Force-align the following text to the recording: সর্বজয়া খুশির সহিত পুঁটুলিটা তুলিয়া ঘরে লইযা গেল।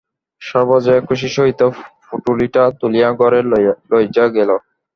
সর্বজয়া 0.41 1.01
খুশির 1.07 1.31
সহিত 1.37 1.61
পুঁটুলিটা 2.05 2.63
তুলিয়া 2.79 3.09
ঘরে 3.19 3.39
লইযা 3.91 4.25
গেল। 4.35 4.49